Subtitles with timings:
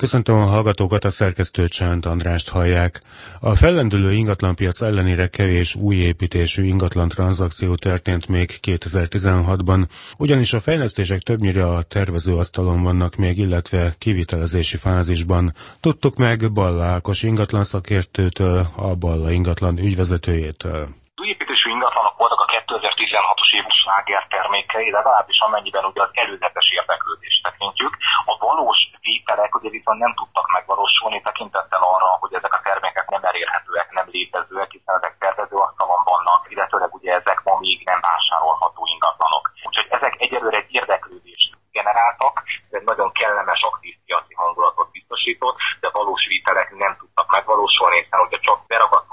[0.00, 3.00] Köszöntöm a hallgatókat, a szerkesztő Csánt Andrást hallják.
[3.40, 9.80] A fellendülő ingatlanpiac ellenére kevés új építésű ingatlan tranzakció történt még 2016-ban,
[10.18, 15.52] ugyanis a fejlesztések többnyire a tervezőasztalon vannak még, illetve kivitelezési fázisban.
[15.80, 20.88] Tudtuk meg Balla Ákos ingatlan szakértőtől, a Balla ingatlan ügyvezetőjétől.
[21.22, 27.42] Új építésű ingatlanok voltak a 2016-os év sláger termékei, legalábbis amennyiben ugye az előzetes érdeklődést
[27.46, 27.92] tekintjük.
[28.32, 33.24] A valós vételek ugye viszont nem tudtak megvalósulni tekintettel arra, hogy ezek a termékek nem
[33.24, 39.44] elérhetőek, nem létezőek, hiszen ezek tervezőasztalon vannak, illetőleg ugye ezek ma még nem vásárolható ingatlanok.
[39.66, 42.34] Úgyhogy ezek egyelőre egy érdeklődést generáltak,
[42.70, 48.38] egy nagyon kellemes aktív piaci hangulatot biztosított, de valós vételek nem tudtak megvalósulni, hiszen ugye
[48.38, 49.08] csak beragadt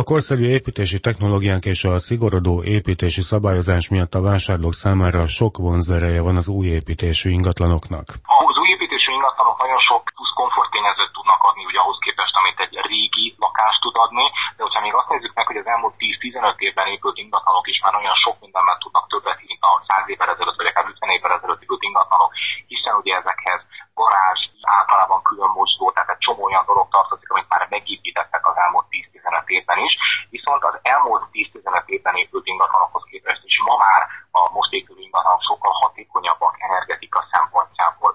[0.00, 6.20] A korszerű építési technológiánk és a szigorodó építési szabályozás miatt a vásárlók számára sok vonzereje
[6.28, 8.06] van az új építésű ingatlanoknak.
[8.50, 12.74] Az új építésű ingatlanok nagyon sok plusz komforttényezőt tudnak adni, ugye ahhoz képest, amit egy
[12.90, 16.86] régi lakás tud adni, de hogyha még azt nézzük meg, hogy az elmúlt 10-15 évben
[16.94, 20.70] épült ingatlanok is már olyan sok mindenben tudnak többet, mint a 100 évvel ezelőtt, vagy
[20.70, 22.30] akár 50 évvel ezelőtt épült ingatlanok,
[22.72, 23.60] hiszen ugye ezekhez
[24.00, 24.40] garázs,
[24.78, 29.46] általában külön mosdó, tehát egy csomó olyan dolog tartozik, amit már megépítettek az elmúlt 10-15
[29.56, 29.92] évben is,
[30.30, 34.02] viszont az elmúlt 10-15 évben épült ingatlanokhoz képest is ma már
[34.38, 38.12] a most épülő ingatlanok sokkal hatékonyabbak energetika szempontjából.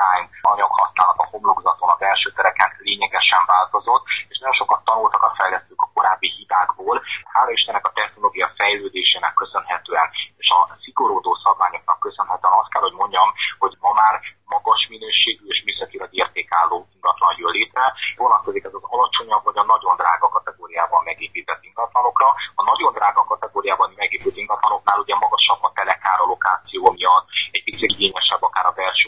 [0.00, 5.82] Design, anyaghasználat, a homlokzaton, a belső tereken lényegesen változott, és nagyon sokat tanultak a fejlesztők
[5.82, 6.96] a korábbi hibákból.
[7.32, 10.08] Hála Istennek a technológia fejlődésének köszönhetően,
[10.42, 13.28] és a szigorodó szabványoknak köszönhetően azt kell, hogy mondjam,
[13.58, 14.14] hogy ma már
[14.54, 17.84] magas minőségű és műszakilag értékálló ingatlan jön létre.
[18.16, 22.28] Vonatkozik ez az alacsonyabb vagy a nagyon drága kategóriában megépített ingatlanokra.
[22.60, 27.90] A nagyon drága kategóriában megépült ingatlanoknál ugye magasabb a telekár a lokáció miatt, egy picit
[27.90, 29.06] igényesebb akár a belső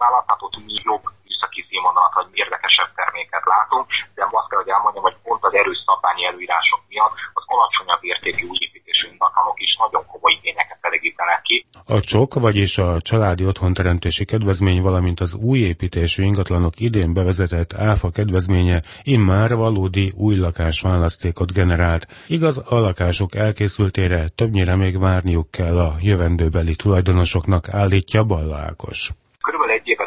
[0.00, 4.72] anyaghasználat, tehát ott mi jobb műszaki színvonalat vagy érdekesebb terméket látunk, de azt kell, hogy
[4.76, 9.72] elmondjam, hogy pont az erős szabványi előírások miatt az alacsonyabb értékű új építésű ingatlanok is
[9.84, 11.56] nagyon komoly igényeket elégítenek ki.
[11.96, 18.10] A csok, vagyis a családi otthonteremtési kedvezmény, valamint az új építésű ingatlanok idén bevezetett áfa
[18.10, 22.06] kedvezménye immár valódi új lakás választékot generált.
[22.26, 29.10] Igaz, a lakások elkészültére többnyire még várniuk kell a jövendőbeli tulajdonosoknak, állítja Balla Ákos.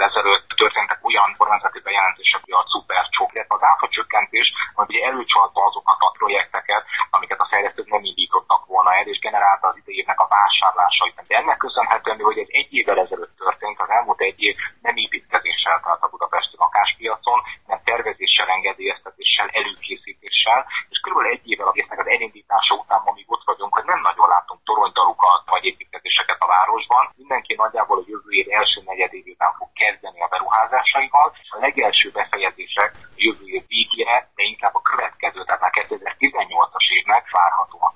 [0.04, 5.06] Évvel ezelőtt történtek olyan kormányzati bejelentések, hogy a szupercsok, illetve az áfa csökkentés, ami ugye
[5.10, 6.84] előcsalta azokat a projekteket,
[7.16, 11.18] amiket a fejlesztők nem indítottak volna el, és generálta az idejének a vásárlásait.
[11.28, 15.80] De ennek köszönhetően, hogy ez egy évvel ezelőtt történt, az elmúlt egy év nem építkezéssel
[15.84, 20.60] telt a budapesti lakáspiacon, hanem tervezéssel, engedélyeztetéssel, előkészítéssel,
[20.92, 24.60] és körülbelül egy évvel egésznek az elindítása után, amíg ott vagyunk, hogy nem nagyon látunk
[24.70, 27.04] toronydalukat vagy építkezéseket a városban.
[27.22, 32.08] Mindenki nagyjából a jövő év első negyedév után fog kezdeni a beruházásaival, és a legelső
[32.20, 37.96] befejezések a jövő év végére, de inkább a következő, tehát a 2018-as évnek várhatóak.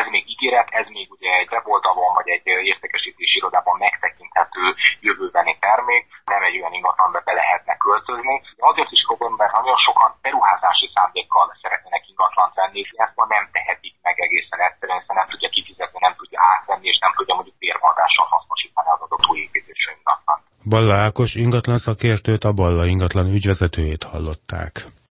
[0.00, 4.64] Ez még ígéret, ez még ugye egy weboldalon vagy egy értékesítési irodában megtekinthető
[5.00, 8.36] jövőbeni termék, nem egy olyan ingatlanba be lehetne költözni.
[8.70, 13.44] Azért is fogom, mert nagyon sokan beruházási szándékkal szeretnének ingatlan venni, és ezt ma nem
[13.52, 17.58] tehetik meg egészen egyszerűen, hiszen nem tudja kifizetni, nem tudja átvenni, és nem tudja mondjuk
[17.58, 20.38] bérmagással hasznosítani az adott új építésű ingatlan.
[20.74, 24.86] Balla Ákos ingatlan szakértőt, a Balla ingatlan ügyvezetőjét hallották.